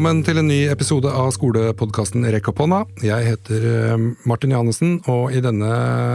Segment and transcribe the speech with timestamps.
[0.00, 2.78] Velkommen til en ny episode av skolepodkasten Rekk opp hånda.
[3.04, 5.68] Jeg heter eh, Martin Johannessen, og i denne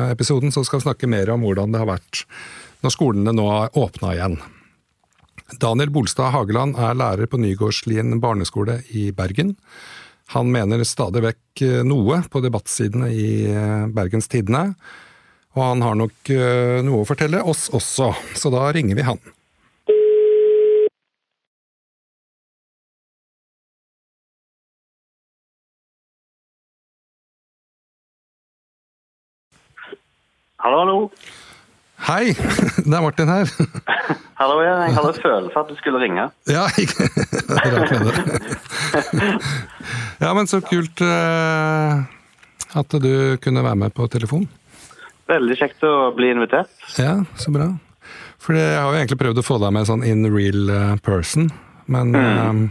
[0.10, 2.24] episoden skal vi snakke mer om hvordan det har vært
[2.82, 4.40] når skolene nå har åpna igjen.
[5.62, 9.54] Daniel Bolstad Hageland er lærer på Nygårdslien barneskole i Bergen.
[10.34, 14.72] Han mener stadig vekk eh, noe på debattsidene i eh, Bergens Tidende,
[15.54, 16.34] og han har nok
[16.90, 19.22] noe å fortelle oss også, så da ringer vi han.
[30.66, 31.10] Hallo, hallo.
[32.08, 32.32] Hei,
[32.90, 33.52] det er Martin her.
[34.40, 34.80] Hallo, ja.
[34.88, 36.24] Jeg hadde følelse at du skulle ringe.
[36.50, 37.06] Ja, ikke
[37.54, 39.28] Rart det.
[40.24, 42.02] Ja, men så kult eh,
[42.82, 43.14] at du
[43.46, 44.50] kunne være med på telefon.
[45.30, 46.74] Veldig kjekt å bli invitert.
[46.98, 47.70] Ja, så bra.
[48.42, 51.52] For jeg har jo egentlig prøvd å få deg med sånn in real eh, person,
[51.86, 52.70] men mm.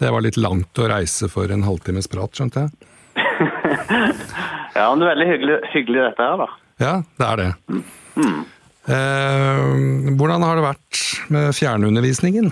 [0.00, 2.92] det var litt langt å reise for en halvtimes prat, skjønte jeg.
[3.20, 6.54] ja, men det er veldig hyggelig, hyggelig dette her, da.
[6.80, 7.50] Ja, det er det.
[8.16, 8.42] Mm.
[8.86, 12.50] Eh, hvordan har det vært med fjernundervisningen?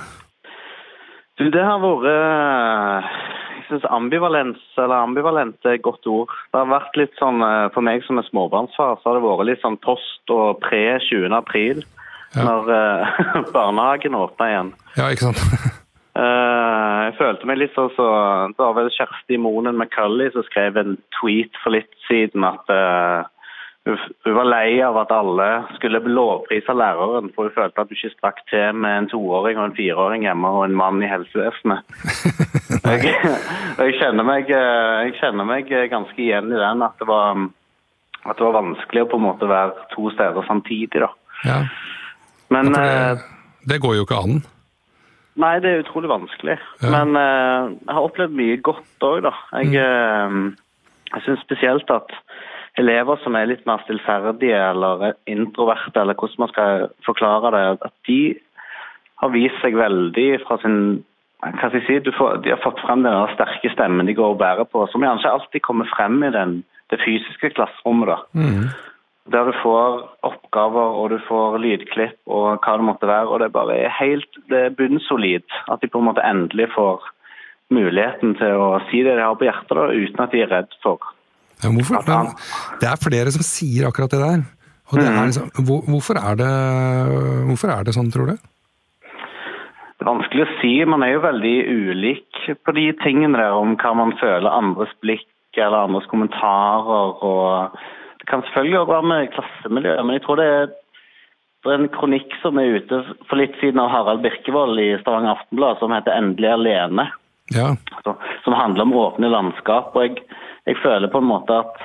[1.38, 3.08] Du, det har vært eh,
[3.54, 6.32] Jeg syns ambivalens, eller ambivalent er et godt ord.
[6.52, 9.48] Det har vært litt sånn, eh, For meg som er småbarnsfar, så har det vært
[9.50, 11.28] litt sånn post og pre 20.
[11.36, 11.84] april.
[12.34, 12.48] Ja.
[12.48, 14.70] Når uh, barnehagen åpna igjen.
[14.96, 15.42] Ja, ikke sant?
[16.18, 18.08] uh, jeg følte meg litt sånn så
[18.50, 23.22] Det var vel Kjersti Monen McCulley som skrev en tweet for litt siden at uh,
[23.84, 25.46] hun var lei av at alle
[25.76, 29.66] skulle lovprise læreren, for hun følte at hun ikke strakk til med en toåring og
[29.68, 31.84] en fireåring hjemme og en mann i helsevesenet.
[32.88, 37.44] jeg, jeg, kjenner meg, jeg, kjenner meg, ganske igjen i den, at det, var,
[38.24, 41.04] at det var vanskelig å på en måte være to steder samtidig.
[41.04, 41.12] da.
[41.44, 41.60] Ja.
[42.56, 43.28] Men det, eh,
[43.68, 44.40] det, går jo ikke an.
[45.44, 46.56] Nei, det er utrolig vanskelig.
[46.80, 46.88] Ja.
[46.94, 49.36] Men uh, jeg har opplevd mye godt òg, da.
[49.60, 50.52] Jeg, mm.
[51.12, 52.16] uh, syns spesielt at
[52.80, 57.94] elever som er litt mer stillferdige eller introverte, eller hvordan man skal forklare det, at
[58.08, 58.20] de
[59.22, 60.78] har vist seg veldig fra sin
[61.44, 64.40] hva skal jeg si, får, De har fått frem den sterke stemmen de går og
[64.40, 68.08] bærer på, som kanskje alltid kommer frem i den, det fysiske klasserommet.
[68.08, 68.16] da.
[68.32, 68.70] Mm.
[69.32, 73.28] Der du får oppgaver og du får lydklipp og hva det måtte være.
[73.28, 77.04] og Det er bare helt, det er bunnsolid at de på en måte endelig får
[77.72, 80.72] muligheten til å si det de har på hjertet, da, uten at de er redd
[80.84, 81.00] for
[81.64, 82.04] ja, hvorfor?
[82.08, 82.34] Men
[82.82, 84.44] det er flere som sier akkurat det der.
[84.92, 86.50] Og det er liksom, hvor, hvorfor, er det,
[87.48, 88.36] hvorfor er det sånn, tror du?
[89.94, 90.72] Det er vanskelig å si.
[90.90, 95.56] Man er jo veldig ulik på de tingene der om hva man føler andres blikk
[95.56, 97.16] eller andres kommentarer.
[97.24, 97.78] og
[98.20, 100.72] Det kan selvfølgelig også være med klassemiljøet, men jeg tror det er,
[101.64, 103.00] det er en kronikk som er ute
[103.30, 107.10] for litt siden av Harald Birkevold i Stavanger Aftenblad som heter 'Endelig alene'.
[107.52, 107.76] Ja.
[108.44, 109.96] som handler om åpne landskap.
[109.96, 110.16] og jeg
[110.66, 111.82] jeg føler på en måte at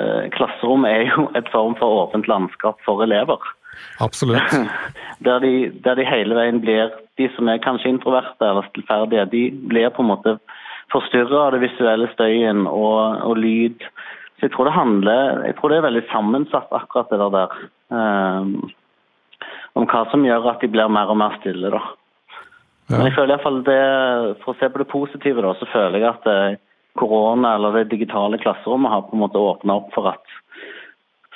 [0.00, 3.40] eh, klasserommet er jo et form for åpent landskap for elever.
[4.00, 4.54] Absolutt.
[5.24, 9.42] Der de, der de, hele veien blir De som er kanskje introverte eller stillferdige, de
[9.70, 10.34] blir på en måte
[10.92, 13.86] forstyrra av det visuelle støyen og, og, lyd.
[14.36, 17.54] Så jeg tror det handler Jeg tror det er veldig sammensatt, akkurat det der.
[17.94, 18.50] Um,
[19.78, 21.80] om hva som gjør at de blir mer og mer stille, da.
[22.90, 22.98] Ja.
[22.98, 23.80] Men jeg føler iallfall det
[24.42, 26.60] For å se på det positive, da, så føler jeg at uh,
[26.98, 30.36] korona eller det digitale klasserommet har på en måte åpna opp for at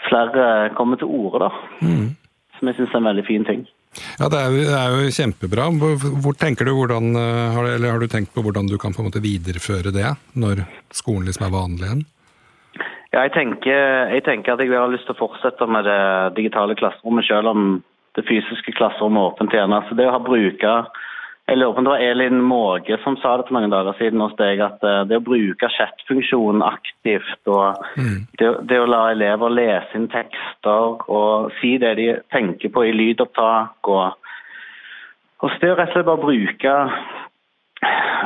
[0.09, 1.51] flere kommer til orde, da.
[1.83, 2.15] Mm.
[2.59, 3.67] Som jeg syns er en veldig fin ting.
[4.19, 5.67] Ja, det er, jo, det er jo kjempebra.
[6.23, 9.09] Hvor, tenker du hvordan, eh, eller har du tenkt på hvordan du kan på en
[9.09, 10.63] måte videreføre det, når
[10.95, 12.07] skolen liksom er vanlig igjen?
[13.09, 16.01] Ja, jeg tenker, jeg tenker at jeg har lyst til å fortsette med det
[16.37, 17.63] digitale klasserommet, selv om
[18.19, 19.75] det fysiske klasserommet er åpent igjen.
[19.75, 20.91] Altså det å ha bruker
[21.49, 24.21] jeg lurer på om det var Elin Måge som sa det for noen dager siden
[24.21, 28.19] hos deg, at eh, det å bruke chat-funksjonen aktivt og mm.
[28.41, 32.93] det, det, å la elever lese inn tekster og si det de tenker på i
[32.93, 34.29] lydopptak og,
[35.41, 36.77] og det å rett og slett bare bruke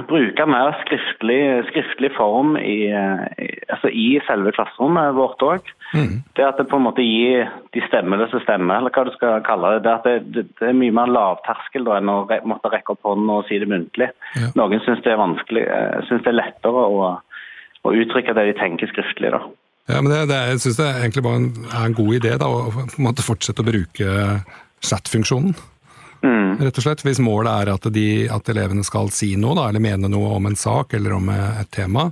[0.08, 5.72] bruke mer skriftlig, skriftlig form i, i, altså i, selve klasserommet vårt òg.
[5.92, 6.22] Mm.
[6.36, 9.74] Det at det på en måte gir de stemmeløse stemmer, eller hva du skal kalle
[9.74, 9.82] det.
[9.84, 12.96] Det, at det, det, det er mye mer lavterskel da, enn å re, måtte rekke
[12.96, 14.12] opp hånden og si det muntlig.
[14.38, 14.52] Ja.
[14.58, 17.10] Noen syns det er vanskelig, eh, syns det er lettere å,
[17.82, 19.34] å, uttrykke det de tenker skriftlig.
[19.34, 19.42] da.
[19.90, 22.86] Ja, men det, Jeg syns det egentlig bare er en god idé da, å på
[22.86, 24.16] en måte fortsette å bruke
[24.82, 25.54] chat-funksjonen.
[26.22, 26.60] Mm.
[26.62, 29.82] Rett og slett, Hvis målet er at, de, at, elevene skal si noe, da, eller
[29.82, 32.06] mene noe om en sak eller om et tema,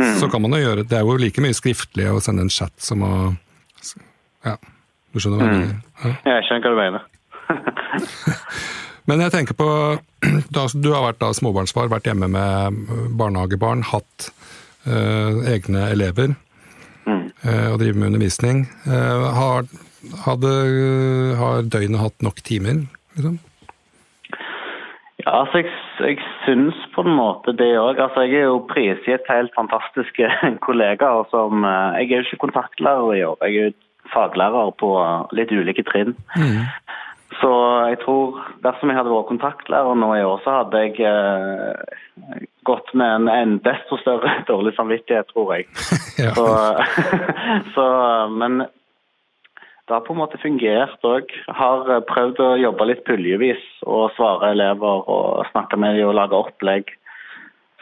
[0.00, 0.16] mm.
[0.18, 2.74] så kan man jo gjøre Det er jo like mye skriftlig å sende en chat
[2.82, 3.12] som å
[4.46, 4.56] Ja,
[5.12, 5.62] du skjønner hva jeg mm.
[5.62, 5.80] mener?
[6.02, 6.34] Ja.
[6.34, 7.08] Jeg skjønner hva du mener.
[9.10, 9.68] Men jeg tenker på
[10.84, 12.82] Du har vært da småbarnsfar, vært hjemme med
[13.18, 14.30] barnehagebarn, hatt
[14.86, 16.34] uh, egne elever
[17.06, 17.24] mm.
[17.44, 18.64] uh, og driver med undervisning.
[18.86, 19.70] Uh, har,
[20.24, 20.50] hadde,
[21.40, 22.84] har døgnet hatt nok timer,
[23.16, 23.38] liksom?
[25.20, 27.98] Ja, altså jeg, jeg syns på en måte det òg.
[28.00, 30.30] Altså, jeg er jo prisgitt helt fantastiske
[30.66, 31.26] kollegaer.
[31.30, 31.64] som
[31.98, 33.78] Jeg er jo ikke kontaktlærer i år, jeg er jo
[34.14, 34.90] faglærer på
[35.36, 36.16] litt ulike trinn.
[36.36, 36.64] Mm.
[37.38, 37.50] Så
[37.88, 42.90] jeg tror dersom jeg hadde vært kontaktlærer nå i år, så hadde jeg eh, gått
[42.98, 45.68] med en, en desto større dårlig samvittighet, tror jeg.
[46.24, 46.34] ja.
[46.34, 46.48] så,
[47.76, 47.86] så,
[48.34, 48.64] men
[49.90, 51.32] det har på en måte fungert òg.
[51.50, 56.38] Har prøvd å jobbe litt puljevis og svare elever og snakke med dem og lage
[56.38, 56.92] opplegg.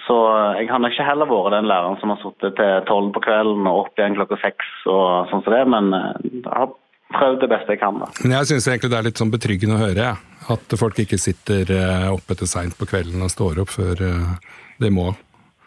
[0.06, 0.16] Så
[0.56, 3.69] jeg har nok ikke heller vært den læreren som har sittet til tolv på kvelden
[3.69, 6.72] og opp igjen klokka seks og sånn som det, men jeg eh, har
[7.12, 8.00] prøvd det beste jeg kan.
[8.00, 8.08] da.
[8.25, 10.11] Jeg syns egentlig det er litt sånn betryggende å høre,
[10.54, 14.54] at folk ikke sitter eh, oppe til seint på kvelden og står opp før eh,
[14.81, 15.11] de må.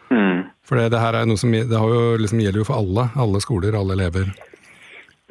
[0.10, 0.48] Mm.
[0.66, 3.12] For det, det, her er noe som det jo, liksom, gjelder jo for alle.
[3.22, 4.34] Alle skoler, alle elever.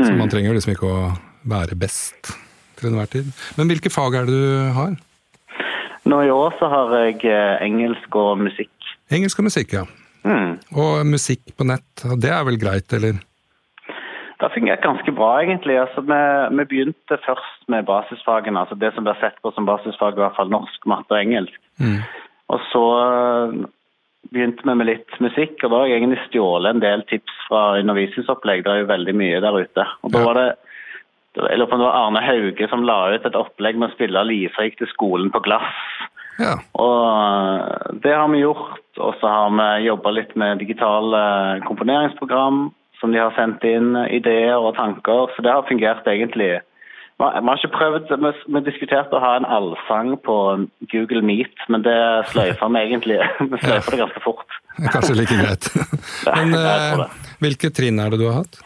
[0.00, 0.06] Mm.
[0.08, 1.06] Så man trenger jo liksom ikke å
[1.50, 2.34] være best
[2.80, 3.30] til enhver tid.
[3.58, 4.98] Men hvilke fag er det du har?
[6.08, 7.24] Nå i år så har jeg
[7.66, 8.72] engelsk og musikk.
[9.12, 9.84] Engelsk og musikk, ja.
[10.24, 10.56] Mm.
[10.76, 13.20] Og musikk på nett, det er vel greit, eller?
[14.40, 15.76] Det har fungert ganske bra, egentlig.
[15.76, 16.20] Altså, vi,
[16.56, 18.62] vi, begynte først med basisfagene.
[18.62, 21.60] altså Det som blir sett på som basisfag, i hvert fall norsk, matte og engelsk.
[21.76, 21.98] Mm.
[22.48, 23.58] Og så eh,
[24.30, 27.62] begynte vi med litt musikk, og da har jeg egentlig stjålet en del tips fra
[27.80, 28.64] undervisningsopplegg.
[28.64, 29.86] Det er jo veldig mye der ute.
[30.04, 30.48] Og da var det
[31.38, 33.94] jeg lurer på om det var Arne Hauge som la ut et opplegg med å
[33.94, 35.76] spille livrik til skolen på glass.
[36.40, 36.56] Ja.
[36.74, 38.80] Og eh, det har vi gjort.
[38.98, 41.22] Og så har vi jobba litt med digitale
[41.68, 42.64] komponeringsprogram
[43.00, 45.30] som de har sendt inn ideer og tanker.
[45.36, 46.58] Så det har fungert egentlig.
[47.20, 48.12] Vi har ikke prøvd,
[48.48, 50.34] vi diskuterte å ha en allsang på
[50.88, 51.96] Google Meet, men det
[52.30, 53.18] sløyfa vi egentlig.
[53.50, 54.56] Vi sløyfa det ganske fort.
[54.94, 55.68] Kanskje like greit.
[56.38, 57.02] Men eh,
[57.44, 58.56] hvilke trinn er det du har hatt?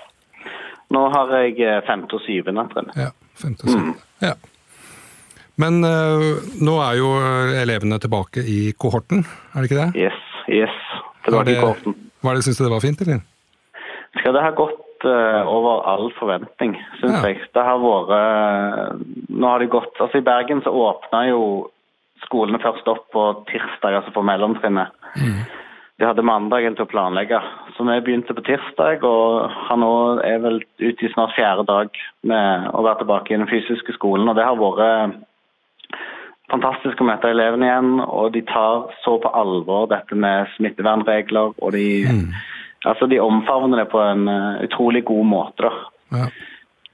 [0.95, 2.95] Nå har jeg eh, femte og syvende trinn.
[2.95, 3.11] Ja,
[3.43, 3.97] femte og syvende.
[3.99, 4.29] Mm.
[4.29, 4.37] Ja.
[5.59, 7.11] Men uh, nå er jo
[7.59, 10.07] elevene tilbake i kohorten, er det ikke det?
[10.07, 10.81] Yes, yes.
[11.27, 11.99] Tilbake i kohorten.
[12.23, 13.23] Hva er det, Syns du det var fint, eller?
[14.21, 17.29] Skal det ha gått over all forventning, syns ja.
[17.29, 17.43] jeg.
[17.55, 21.43] Det har vært uh, Nå har det gått Altså I Bergen så åpna jo
[22.25, 24.95] skolene først opp på tirsdag, altså på mellomtrinnet.
[25.21, 25.43] Mm.
[26.01, 27.37] De hadde mandagen til å planlegge,
[27.77, 29.05] så vi begynte på tirsdag.
[29.05, 29.91] Og har nå
[30.25, 34.31] er vel ute i snart fjerde dag med å være tilbake i den fysiske skolen.
[34.31, 35.21] Og det har vært
[36.49, 37.93] fantastisk å møte elevene igjen.
[38.07, 41.53] Og de tar så på alvor dette med smittevernregler.
[41.61, 42.27] og de mm
[42.85, 45.69] Altså, De omfavner det på en uh, utrolig god måte.
[45.69, 46.19] da.
[46.19, 46.27] Ja.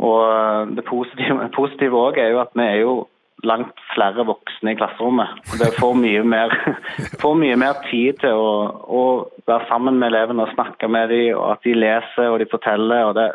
[0.01, 3.01] Og eh, det positive òg er jo at vi er jo
[3.45, 5.39] langt flere voksne i klasserommet.
[5.57, 6.53] Det får mye mer,
[7.23, 8.51] får mye mer tid til å,
[8.85, 9.05] å,
[9.49, 13.07] være sammen med elevene og snakke med dem, og at de leser og de forteller.
[13.09, 13.27] og det,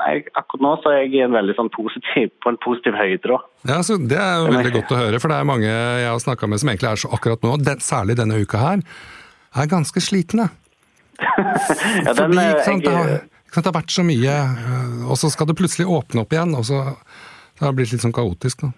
[0.00, 3.32] nei, Akkurat nå så er jeg en veldig sånn positiv, på en positiv høyde.
[3.32, 3.40] da.
[3.72, 6.22] Ja, så Det er jo veldig godt å høre, for det er mange jeg har
[6.22, 8.84] snakka med som egentlig er så akkurat nå, den, særlig denne uka her,
[9.56, 10.50] er ganske slitne
[12.06, 15.20] ja, den, Fordi ikke sant, det, har, sant, det, har, vært så mye, eh, og
[15.20, 16.56] så skal det plutselig åpne opp igjen.
[16.58, 16.82] og så
[17.56, 18.66] det har blitt litt sånn kaotisk.
[18.66, 18.72] da.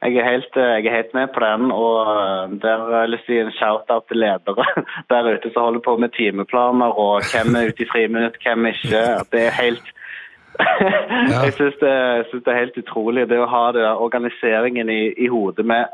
[0.00, 3.12] Jeg er, helt, eh, jeg er, helt, med på den, og eh, der har jeg
[3.12, 4.64] lyst til å gi en shout-out til ledere
[5.12, 9.02] der ute som holder på med timeplaner og hvem er ute i friminutt, hvem ikke.
[9.32, 9.96] Det er helt
[11.30, 11.92] Jeg syns det,
[12.32, 15.92] det, er helt utrolig det å ha det organiseringen i, i hodet med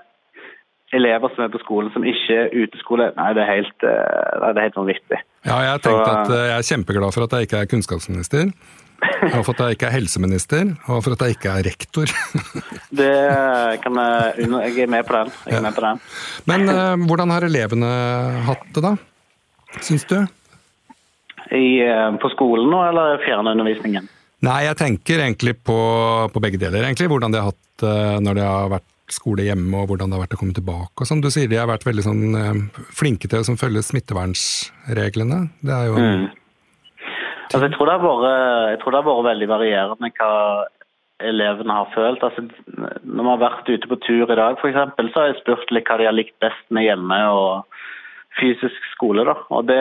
[0.95, 3.11] elever som er på skolen som ikke er uteskole.
[3.19, 5.21] Nei, det er helt, det er helt vanvittig.
[5.47, 8.50] Ja, jeg har tenkt at eh, jeg er kjempeglad for at jeg ikke er kunnskapsminister.
[8.97, 12.12] Og for at jeg ikke er helseminister, og for at jeg ikke er rektor.
[13.00, 13.12] det
[13.85, 15.31] kan jeg Jeg er med på den.
[15.47, 16.00] Jeg er med på den.
[16.49, 17.91] Men uh, hvordan har elevene
[18.49, 18.95] hatt det, da?
[19.85, 20.19] Syns du?
[21.53, 24.09] I, uh, på skolen nå, eller fjernundervisningen?
[24.47, 25.79] Nei, jeg tenker egentlig på,
[26.33, 26.88] på, begge deler.
[26.88, 30.19] egentlig, Hvordan de har hatt uh, når det har vært skole hjemme, og hvordan det
[30.19, 30.97] har vært å komme tilbake.
[31.01, 31.23] og sånn.
[31.25, 35.41] Du sier de har vært veldig sånn, eh, flinke til å følge smittevernsreglene.
[35.63, 36.25] Det er jo mm.
[37.53, 38.27] altså, jeg, tror det vært,
[38.73, 40.33] jeg, tror det har vært veldig varierende hva
[41.27, 42.25] elevene har følt.
[42.27, 42.47] Altså,
[43.03, 45.89] når vi har vært ute på tur i dag, f.eks., så har jeg spurt litt
[45.89, 47.79] hva de har likt best med hjemme og
[48.41, 49.25] fysisk skole.
[49.25, 49.37] Da.
[49.55, 49.81] Og det,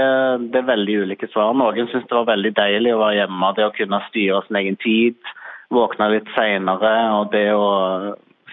[0.53, 1.55] det er veldig ulike svar.
[1.57, 4.79] Noen syns det var veldig deilig å være hjemme, det å kunne styre sin egen
[4.83, 5.33] tid.
[5.73, 7.67] Våkne litt seinere og det å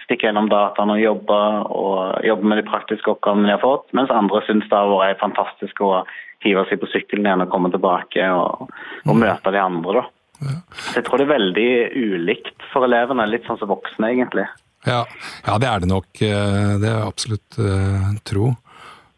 [0.03, 1.39] stikke gjennom dataene og jobbe,
[1.73, 3.87] og jobbe med de praktiske oppgavene de har fått.
[3.97, 6.03] Mens andre syns det har vært fantastisk å
[6.43, 8.67] hive seg på sykkelen igjen og komme tilbake og,
[9.07, 10.05] og møte de andre.
[10.43, 10.57] Ja.
[10.89, 14.47] Så jeg tror det er veldig ulikt for elevene, litt sånn som voksne egentlig.
[14.83, 15.05] Ja,
[15.47, 16.09] Ja, det er det nok.
[16.19, 18.49] eh, Det er absolutt uh, tro.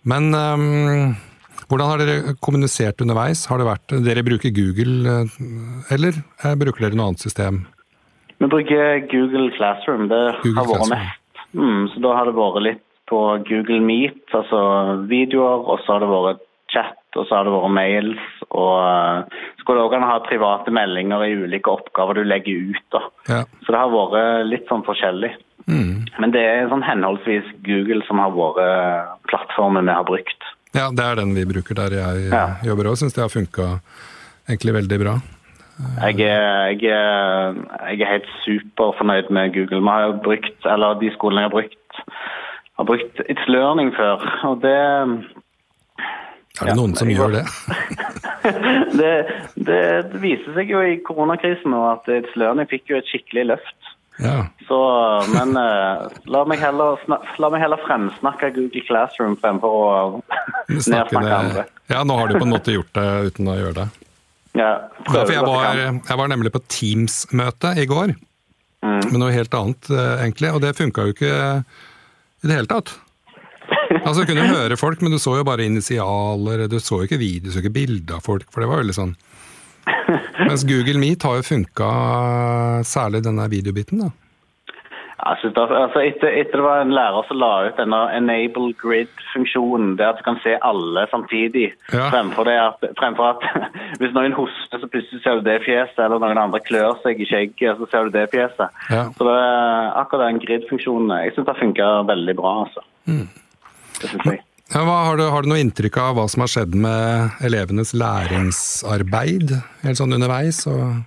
[0.06, 1.16] Men um,
[1.66, 3.46] hvordan har dere kommunisert underveis?
[3.50, 6.14] Har det vært, Dere bruker Google, eh, eller
[6.44, 7.64] eh, bruker dere noe annet system?
[8.38, 10.08] Vi bruker Google Classroom.
[10.12, 11.22] Det Google har vært mest.
[11.56, 14.60] Mm, så da har det vært litt på Google Meet, altså
[15.08, 16.42] videoer, og så har det vært
[16.74, 18.24] chat, og så har det vært mails.
[18.50, 22.24] Og eh, så går det òg an å ha private meldinger i ulike oppgaver du
[22.28, 22.98] legger ut.
[23.30, 23.44] Ja.
[23.64, 25.32] Så det har vært litt sånn forskjellig.
[25.70, 26.04] Mm.
[26.22, 30.52] Men det er sånn henholdsvis Google som har vært plattformen vi har brukt.
[30.76, 32.44] ja, det er den vi bruker der jeg Ja.
[32.60, 32.98] eh, jobber òg.
[33.00, 33.80] Syns det har funka
[34.50, 35.16] egentlig veldig bra.
[35.76, 37.56] Jeg er, jeg, er,
[37.92, 39.82] jeg er helt superfornøyd med Google.
[39.82, 41.98] Vi har jo brukt, eller De skolene jeg har brukt,
[42.80, 44.24] har brukt It's Learning før.
[44.44, 44.78] og det,
[46.62, 47.44] Er det Ja, noen som jeg gjør det?
[49.00, 49.14] det,
[49.68, 49.82] det,
[50.24, 53.92] viser seg jo i koronakrisen nå at It's Learning fikk jo et skikkelig løft.
[54.24, 54.46] Ja.
[54.68, 54.80] Så,
[55.36, 59.92] men eh, la, meg heller, la meg heller fremsnakke Google Classroom fremfor å
[60.72, 61.68] nedsnakke andre.
[61.92, 64.05] Ja, nå har du på en måte gjort det uten å gjøre det.
[64.56, 64.70] Ja,
[65.10, 68.14] for jeg var, jeg var nemlig på Teams-møte i går,
[68.86, 72.94] med noe helt annet eh, egentlig, og det funka jo ikke i det hele tatt.
[74.06, 77.20] Altså, Du kunne høre folk, men du så jo bare initialer, du så jo ikke
[77.20, 79.16] video, du så ikke bilde av folk, for det var veldig sånn
[80.48, 81.90] Mens Google Meet har jo funka,
[82.88, 84.12] særlig denne videobiten, da.
[85.26, 90.06] Det, altså etter, etter det var en lærer som la ut denne enable grid-funksjonen, det
[90.06, 92.12] at du kan se alle samtidig, Ja.
[92.14, 96.22] fremfor, det at, fremfor at hvis noen hoster, så plutselig ser du det fjeset, eller
[96.22, 98.70] noen andre klør seg i skjegget, så ser du det fjeset.
[98.94, 99.08] Ja.
[99.18, 99.40] Så det,
[100.04, 102.86] akkurat den grid-funksjonen, jeg synes det funker veldig bra, altså.
[103.10, 103.26] Mm.
[104.02, 104.44] Det synes jeg.
[104.74, 109.54] Ja, har, du, har du noe inntrykk av hva som har skjedd med elevenes læringsarbeid
[109.86, 110.64] helt sånn underveis?
[110.70, 111.04] Og...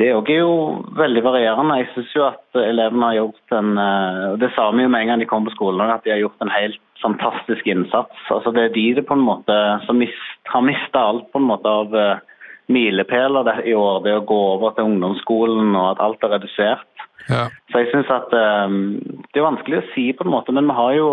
[0.00, 0.52] Det er jo
[0.96, 1.76] veldig varierende.
[1.82, 5.10] Jeg synes jo at elevene har gjort en eh, Det sa vi jo med en
[5.10, 8.22] gang de kom på skolen, at de har gjort en helt fantastisk innsats.
[8.32, 11.50] Altså Det er de det på en måte som mist, har mista alt på en
[11.50, 12.22] måte av eh,
[12.72, 14.00] milepæler i år.
[14.06, 17.04] Det å gå over til ungdomsskolen og at alt er redusert.
[17.28, 17.44] Ja.
[17.68, 18.78] Så jeg synes at eh,
[19.28, 21.10] Det er vanskelig å si på en måte, men vi har jo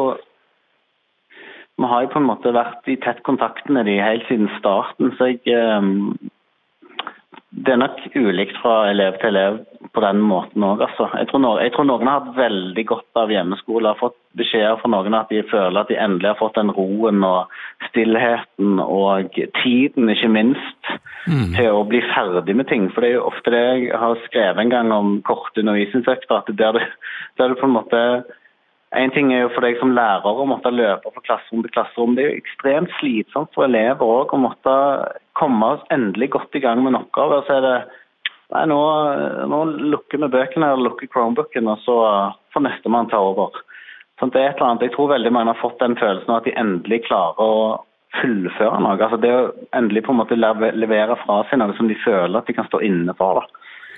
[1.78, 5.12] vi har jo på en måte vært i tett kontakt med de helt siden starten,
[5.20, 5.44] så jeg
[7.56, 9.62] Det er nok ulikt fra elev til elev
[9.96, 11.08] på den måten òg, altså.
[11.16, 13.94] Jeg tror, noen, jeg tror noen har hatt veldig godt av hjemmeskole.
[13.94, 17.24] Har fått beskjeder fra noen at de føler at de endelig har fått den roen
[17.24, 17.54] og
[17.88, 20.92] stillheten og tiden, ikke minst,
[21.56, 22.90] til å bli ferdig med ting.
[22.92, 26.52] For det er jo ofte det jeg har skrevet en gang om korte undervisningsøkter, at
[26.60, 26.84] der du,
[27.40, 28.04] der du på en måte
[28.96, 32.14] en ting er jo for deg som lærer å måtte løpe fra klasserom til klasserom.
[32.16, 34.76] Det er jo ekstremt slitsomt for elever òg å måtte
[35.38, 37.44] komme oss endelig godt i gang med en oppgave.
[37.48, 37.78] Så er det
[38.48, 38.80] Nei, nå,
[39.52, 39.58] nå
[39.92, 41.96] lukker vi bøkene eller lukker Chromebooken, og så
[42.56, 43.58] får nestemann ta over.
[44.22, 44.86] Sånn, det er et eller annet.
[44.88, 47.58] Jeg tror veldig mange har fått den følelsen av at de endelig klarer å
[48.22, 48.96] fullføre noe.
[48.96, 49.44] Altså Det å
[49.76, 52.82] endelig på en måte levere fra seg noe som de føler at de kan stå
[52.88, 53.44] inne for.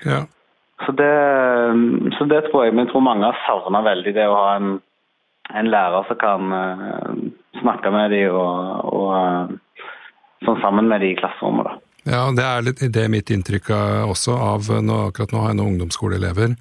[0.02, 0.24] Ja.
[0.84, 1.14] Så det,
[2.16, 4.78] så det tror jeg, men jeg tror mange har savna veldig det å ha en,
[5.52, 7.10] en lærer som kan eh,
[7.60, 9.58] snakke med dem og, og eh,
[10.46, 11.64] sånn sammen med de i klasserommet.
[11.68, 11.76] da.
[12.10, 15.50] Ja, det er litt det er mitt inntrykk av- også av nå, akkurat nå har
[15.52, 16.56] jeg noen ungdomsskoleelever.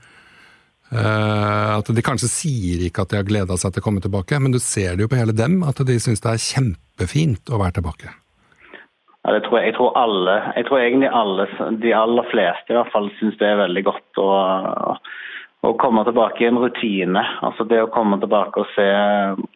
[0.91, 4.39] Eh, at de kanskje sier ikke at de har gleda seg til å komme tilbake,
[4.41, 7.59] men du ser det jo på hele dem at de syns det er kjempefint å
[7.62, 8.09] være tilbake.
[9.25, 11.45] Ja, det tror jeg, jeg tror alle, jeg tror egentlig alle,
[11.83, 14.29] de aller fleste i hvert fall syns det er veldig godt å,
[15.66, 17.24] å komme tilbake i en rutine.
[17.46, 18.88] Altså det å komme tilbake og se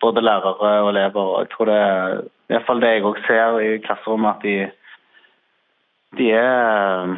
[0.03, 1.29] både lærere og elever.
[1.43, 4.57] Jeg tror det er i hvert fall det jeg også ser i klasserommet, at de,
[6.19, 7.15] de er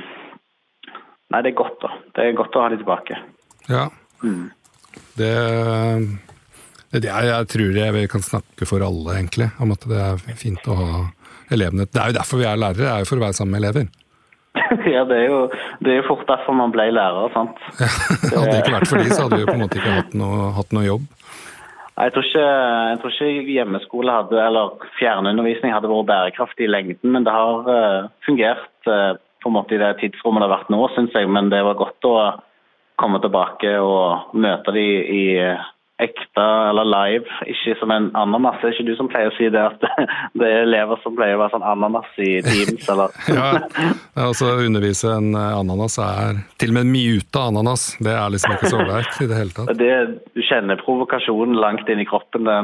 [1.34, 1.90] Nei, det er godt, da.
[2.14, 3.16] Det er godt å ha de tilbake.
[3.68, 3.88] Ja.
[5.18, 5.32] Det,
[6.94, 10.70] det jeg, jeg tror jeg kan snakke for alle, egentlig, om at det er fint
[10.70, 10.92] å ha
[11.52, 13.58] elevene Det er jo derfor vi er lærere, det er jo for å være sammen
[13.58, 13.90] med elever.
[14.96, 15.42] ja, det er jo
[15.84, 17.60] det er jo fort derfor man ble lærer, sant.
[18.32, 20.18] Hadde det ikke vært for de, så hadde vi jo på en måte ikke hatt
[20.18, 21.06] noe, hatt noe jobb.
[21.96, 22.48] Jeg tror, ikke,
[22.92, 27.70] jeg tror ikke hjemmeskole hadde, eller fjernundervisning hadde vært bærekraftig i lengden, men det har
[27.70, 31.30] uh, fungert uh, på en måte i det tidsrommet det har vært nå, syns jeg.
[31.32, 32.16] Men det var godt å
[33.00, 35.24] komme tilbake og møte de i
[36.02, 38.58] ekte eller live, ikke som en ananas.
[38.62, 39.86] Det er ikke du som pleier å si det, at
[40.40, 43.52] det er elever som pleier å være sånn ananas i Teams, eller Ja,
[44.28, 47.88] altså å Undervise en ananas er til og med mute ananas.
[48.04, 49.76] Det er liksom ikke så ålreit i det hele tatt.
[49.80, 49.92] det,
[50.36, 52.50] Du kjenner provokasjonen langt inn i kroppen.
[52.50, 52.58] Det,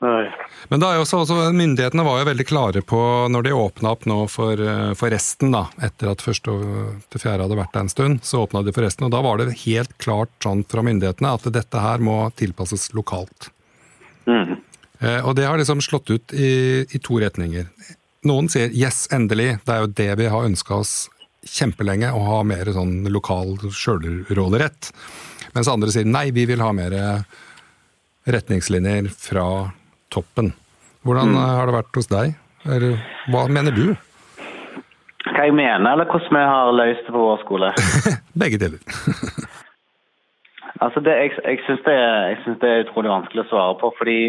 [0.00, 4.06] Men da er også, også, myndighetene var jo veldig klare på, når de åpna opp
[4.08, 6.54] nå for, eh, for, resten, da, etter at første
[7.12, 9.04] til fjerde hadde vært der en stund, så åpna de for resten.
[9.04, 13.50] Og da var det helt klart sånn fra myndighetene at dette her må tilpasses lokalt.
[14.24, 14.56] Mm.
[15.00, 16.52] Eh, og det har liksom slått ut i,
[16.88, 17.68] i, to retninger.
[18.28, 20.94] Noen sier 'yes, endelig', det er jo det vi har ønska oss
[21.44, 24.92] kjempelenge, å ha mer sånn lokal sjølråderett.
[25.52, 27.24] Mens andre sier nei, vi vil ha mer
[28.28, 29.72] retningslinjer fra
[30.12, 30.52] toppen.
[31.06, 31.40] Hvordan mm.
[31.40, 32.36] har det vært hos deg?
[32.68, 33.00] Eller,
[33.32, 33.86] hva mener du?
[35.30, 37.72] Hva jeg mener, eller hvordan vi har løst det på vår skole?
[38.42, 38.80] Begge deler.
[40.84, 41.98] altså det, jeg jeg syns det,
[42.62, 43.92] det, er utrolig vanskelig å svare på.
[43.98, 44.20] fordi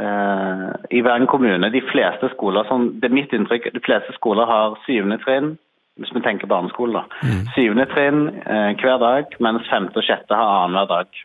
[0.00, 4.48] eh, i Bergen kommune, de fleste skoler, sånn, det er mitt inntrykk, de fleste skoler
[4.48, 5.56] har syvende trinn,
[6.00, 7.20] hvis vi tenker barneskole, da.
[7.26, 7.42] Mm.
[7.56, 11.24] Syvende trinn eh, hver dag, mens femte og sjette har annenhver dag.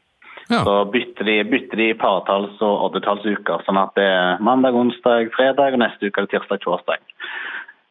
[0.50, 0.62] Ja.
[0.64, 5.74] Så bytter de, bytter de partalls- og oddetallsuker, sånn at det er mandag, onsdag, fredag,
[5.74, 7.02] og neste uke er det tirsdag, torsdag.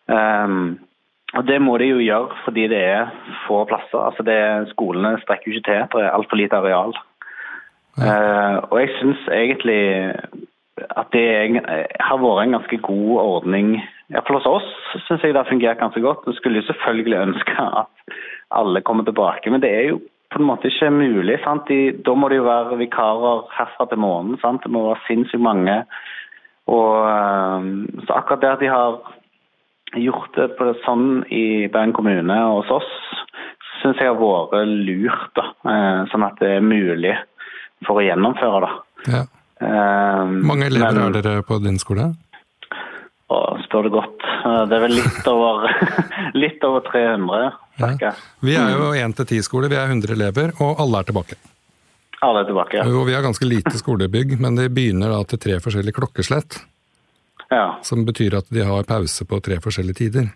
[0.07, 0.79] Um,
[1.35, 3.11] og Det må de jo gjøre fordi det er
[3.49, 3.99] få plasser.
[3.99, 4.39] Altså det,
[4.71, 6.95] Skolene strekker jo ikke til, det er altfor lite areal.
[7.99, 8.15] Ja.
[8.15, 9.83] Uh, og jeg syns egentlig
[10.79, 11.63] at det
[12.03, 13.77] har vært en ganske god ordning.
[14.13, 16.27] Iallfall hos oss syns jeg det har fungert ganske godt.
[16.27, 18.19] Vi skulle jo selvfølgelig ønske at
[18.55, 20.01] alle kommer tilbake, men det er jo
[20.35, 21.39] på en måte ikke mulig.
[21.45, 21.69] sant?
[21.71, 24.39] De, da må det jo være vikarer herfra til månen.
[24.43, 24.63] sant?
[24.65, 25.77] Det må være sinnssykt mange.
[26.71, 27.71] Og ehm,
[28.07, 28.99] så akkurat det at de har
[30.01, 32.91] gjort det på det sånn i Bergen kommune og hos oss,
[33.83, 35.31] syns jeg har vært lurt.
[35.39, 37.15] da, eh, Sånn at det er mulig
[37.87, 38.73] for å gjennomføre da.
[39.13, 39.25] Ja.
[39.65, 42.09] Um, mange elever men, er dere på din skole?
[43.33, 44.25] Å, spør du godt.
[44.45, 45.65] Eh, det er vel litt over,
[46.45, 47.57] litt over 300.
[47.81, 48.13] Ja.
[48.45, 51.41] Vi er jo 1-10-skole, vi er 100 elever, og alle er tilbake.
[52.25, 52.85] Alle er tilbake, ja.
[52.89, 56.61] Og vi har ganske lite skolebygg, men det begynner da til tre forskjellige klokkeslett.
[57.51, 57.79] Ja.
[57.85, 60.31] Som betyr at de har pause på tre forskjellige tider.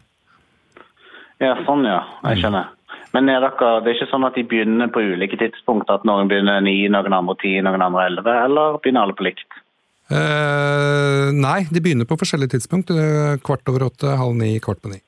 [1.40, 2.02] Ja, sånn ja.
[2.24, 2.42] Jeg mm.
[2.42, 2.74] skjønner.
[3.14, 5.88] Men er dere, det er ikke sånn at de begynner på ulike tidspunkt?
[5.92, 8.34] At noen begynner ni, noen andre ti, noen andre elleve?
[8.44, 9.60] Eller begynner alle på likt?
[10.08, 12.92] Eh, nei, de begynner på forskjellige tidspunkt.
[13.44, 15.02] Kvart over åtte, halv ni, kvart på ni.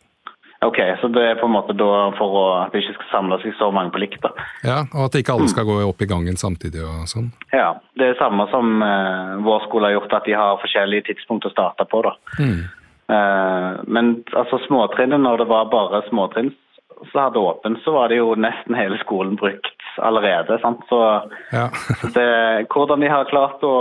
[0.60, 3.38] Ok, Så det er på en måte da for å, at det ikke skal samle
[3.40, 4.20] seg så mange på likt?
[4.20, 4.28] da.
[4.60, 7.30] Ja, Og at ikke alle skal gå opp i gangen samtidig og sånn?
[7.48, 11.06] Ja, det er det samme som uh, vår skole har gjort, at de har forskjellige
[11.08, 12.02] tidspunkt å starte på.
[12.04, 12.12] da.
[12.36, 12.60] Mm.
[13.08, 16.52] Uh, men altså småtrinnet, når det var bare småtrinn
[17.08, 20.59] som hadde åpent, så var det jo nesten hele skolen brukt allerede.
[20.62, 20.85] sant?
[20.88, 21.00] Så,
[21.50, 21.66] ja.
[22.14, 22.29] det,
[22.72, 23.74] hvordan de har klart å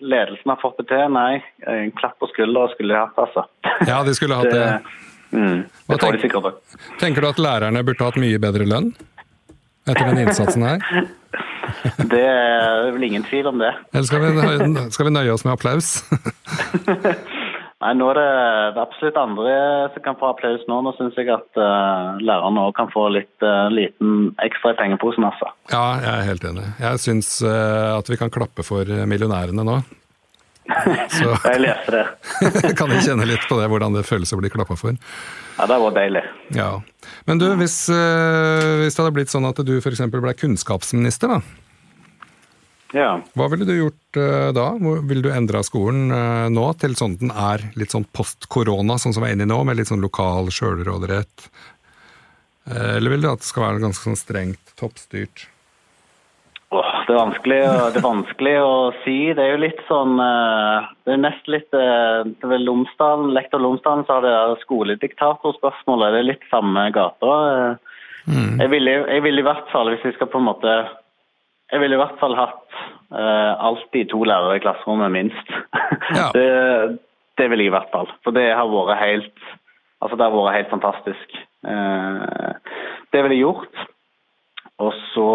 [0.00, 1.42] Ledelsen har fått det til, nei.
[1.68, 3.46] En klapp på skuldra skulle de hatt, altså.
[3.88, 4.66] Ja, de skulle hatt det.
[4.80, 5.62] det Mm.
[5.86, 6.52] Det tenk, de
[6.98, 8.90] tenker du at lærerne burde hatt mye bedre lønn
[9.86, 11.06] etter den innsatsen her?
[12.12, 13.70] det er vel ingen tvil om det.
[13.92, 15.92] Eller skal vi, skal vi nøye oss med applaus?
[17.80, 19.52] Nei, nå er det, absolutt andre
[19.94, 20.82] som kan få applaus nå.
[20.84, 25.24] Nå syns jeg at uh, lærerne òg kan få litt uh, liten ekstra i pengeposen,
[25.24, 25.48] altså.
[25.72, 26.66] Ja, jeg er helt enig.
[26.82, 29.78] Jeg syns uh, at vi kan klappe for millionærene nå.
[31.16, 32.04] Så, jeg leste det.
[32.78, 35.00] kan jeg kjenne litt på det, hvordan det føles å bli klappa for?
[35.56, 36.22] Ja, det var deilig.
[36.54, 36.68] Ja.
[37.26, 40.04] Men du, hvis, hvis det hadde blitt sånn at du f.eks.
[40.12, 41.40] ble kunnskapsminister, da.
[42.96, 43.20] Ja.
[43.38, 44.72] Hva ville du gjort uh, da?
[44.80, 49.14] Ville du endra skolen uh, nå til sånn den er litt sånn post korona, sånn
[49.14, 51.50] som vi er inne i nå, med litt sånn lokal sjølråderett?
[52.70, 55.48] Eller vil du at det skal være ganske sånn strengt toppstyrt?
[56.70, 59.16] det, er vanskelig, det er vanskelig å si.
[59.34, 64.28] Det er jo litt sånn Det er nest litt Ved Lomsdalen, Lektor Lomsdalen så har
[64.28, 66.14] det skolediktatorspørsmålet.
[66.14, 67.32] Det er litt samme gata.
[68.28, 68.60] Mm.
[68.60, 70.76] Jeg ville vil i hvert fall, hvis vi skal på en måte
[71.70, 72.80] Jeg ville i hvert fall hatt
[73.14, 75.54] uh, alltid to lærere i klasserommet, minst.
[76.18, 76.30] Ja.
[76.34, 76.98] det,
[77.38, 78.08] det ville jeg i hvert fall.
[78.24, 79.48] For det har vært helt
[80.00, 81.34] Altså, det har vært helt fantastisk.
[81.60, 82.56] Uh,
[83.12, 83.82] det ville jeg gjort.
[84.80, 85.26] Og så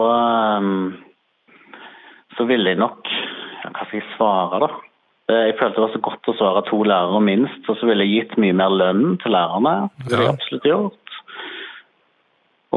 [0.58, 0.96] um,
[2.38, 3.08] så ville jeg nok
[3.66, 4.70] Hva skal jeg svare, da?
[5.26, 8.06] Eh, jeg følte det var så godt å svare to lærere minst, og så ville
[8.06, 9.74] jeg gitt mye mer lønn til lærerne.
[10.04, 11.16] Det ville jeg absolutt gjort.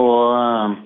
[0.00, 0.78] Og eh,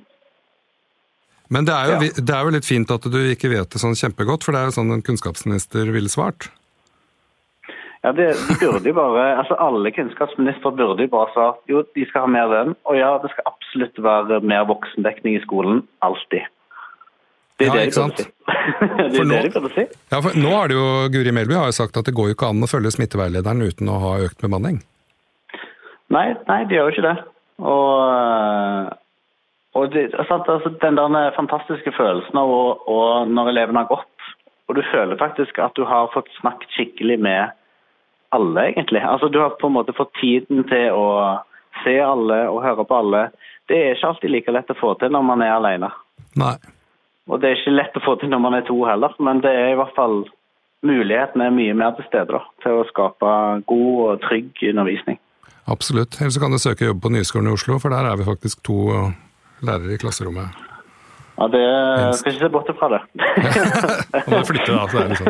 [1.52, 2.16] Men det er, jo, ja.
[2.16, 4.70] det er, jo, litt fint at du ikke vet det sånn kjempegodt, for det er
[4.70, 6.48] jo sånn en kunnskapsminister ville svart.
[8.02, 12.06] Ja, det, de burde jo bare, altså Alle kunnskapsministre burde jo bare svart jo, de
[12.08, 12.74] skal ha mer lønn.
[12.90, 15.84] Og ja, det skal absolutt være mer voksendekning i skolen.
[16.02, 16.48] Alltid.
[17.60, 18.30] Det er ja, det de burde si.
[19.12, 19.84] det er nå, det de burde si.
[20.10, 22.38] Ja, for nå har det jo, Guri Melby har jo sagt at det går jo
[22.38, 24.80] ikke an å følge smitteveilederen uten å ha økt bemanning.
[26.12, 27.14] Nei, nei de gjør jo ikke det.
[27.62, 28.90] Og,
[29.74, 34.08] og det, altså, den der fantastiske følelsen av å, når elevene har gått,
[34.70, 37.50] Og du føler faktisk at du har fått snakket skikkelig med
[38.32, 39.02] alle, egentlig.
[39.02, 41.40] Altså Du har på en måte fått tiden til å
[41.84, 43.24] se alle og høre på alle.
[43.68, 45.90] Det er ikke alltid like lett å få til når man er alene.
[46.38, 46.54] Nei.
[47.28, 49.50] Og det er ikke lett å få til når man er to heller, men det
[49.50, 50.22] er i hvert fall
[50.86, 53.34] muligheten er mye mer til stede da, til å skape
[53.70, 55.18] god og trygg undervisning.
[55.70, 56.18] Absolutt.
[56.20, 58.64] Eller så kan du søke jobb på Nyskolen i Oslo, for der er vi faktisk
[58.66, 58.88] to
[59.66, 60.48] lærere i klasserommet.
[61.38, 61.62] Ja, det
[62.18, 63.00] skal ikke se bort fra det.
[64.12, 64.82] Da må flytte, da.
[64.86, 65.28] Så det er liksom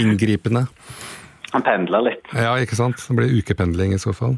[0.00, 0.62] inngripende.
[1.54, 2.24] Han pendler litt.
[2.34, 2.96] Ja, ikke sant.
[3.06, 4.34] Det blir ukependling i så fall.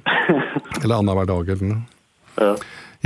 [0.83, 1.83] Eller annenhver dag eller noe.
[2.37, 2.55] Ja.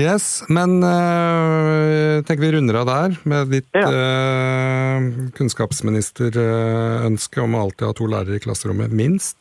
[0.01, 3.89] Yes, men øh, tenker vi runder av der med ditt Ja.
[3.91, 4.99] øh,
[5.37, 9.39] kunnskapsministerønske om å alltid ha to lærere i klasserommet, minst.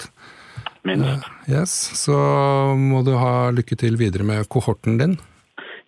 [0.87, 1.23] Minst.
[1.49, 1.71] Yes,
[2.03, 2.15] Så
[2.79, 5.15] må du ha lykke til videre med kohorten din.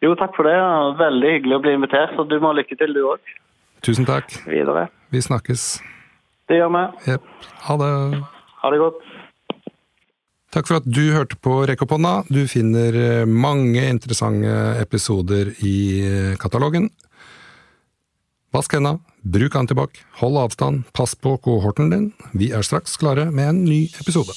[0.01, 0.57] Jo, takk for det.
[1.01, 3.33] Veldig hyggelig å bli invitert, så du må ha lykke til, du òg.
[3.85, 4.33] Tusen takk.
[4.49, 4.87] Videre.
[5.13, 5.65] Vi snakkes.
[6.49, 6.85] Det gjør vi.
[7.11, 7.29] Yep.
[7.67, 7.91] Ha det.
[8.61, 9.05] Ha det godt.
[10.51, 12.15] Takk for at du hørte på Rekk opp hånda.
[12.27, 16.89] Du finner eh, mange interessante episoder i eh, katalogen.
[18.51, 22.11] Vask henda, bruk antibac, hold avstand, pass på kohorten din.
[22.35, 24.35] Vi er straks klare med en ny episode.